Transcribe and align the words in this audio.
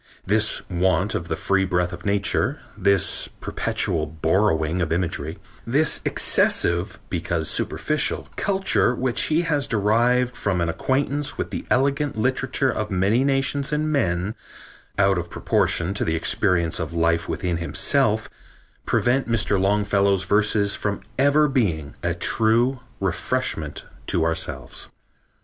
This 0.25 0.67
want 0.67 1.13
of 1.13 1.27
the 1.27 1.35
free 1.35 1.63
breath 1.63 1.93
of 1.93 2.07
nature, 2.07 2.59
this 2.75 3.27
perpetual 3.39 4.07
borrowing 4.07 4.81
of 4.81 4.91
imagery, 4.91 5.37
this 5.63 6.01
excessive, 6.03 6.97
because 7.11 7.47
superficial, 7.47 8.27
culture 8.35 8.95
which 8.95 9.25
he 9.29 9.43
has 9.43 9.67
derived 9.67 10.35
from 10.35 10.59
an 10.59 10.69
acquaintance 10.69 11.37
with 11.37 11.51
the 11.51 11.67
elegant 11.69 12.17
literature 12.17 12.71
of 12.71 12.89
many 12.89 13.23
nations 13.23 13.71
and 13.71 13.91
men, 13.91 14.33
out 14.97 15.19
of 15.19 15.29
proportion 15.29 15.93
to 15.93 16.03
the 16.03 16.15
experience 16.15 16.79
of 16.79 16.95
life 16.95 17.29
within 17.29 17.57
himself, 17.57 18.27
prevent 18.87 19.29
Mr. 19.29 19.61
Longfellow's 19.61 20.23
verses 20.23 20.73
from 20.73 20.99
ever 21.19 21.47
being 21.47 21.93
a 22.01 22.15
true 22.15 22.79
refreshment 22.99 23.85
to 24.07 24.25
ourselves." 24.25 24.87